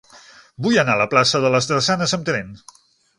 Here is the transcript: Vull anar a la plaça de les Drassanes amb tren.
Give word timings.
Vull 0.67 0.79
anar 0.83 0.95
a 0.97 1.01
la 1.01 1.07
plaça 1.11 1.41
de 1.43 1.51
les 1.57 1.67
Drassanes 1.73 2.17
amb 2.19 2.27
tren. 2.31 2.51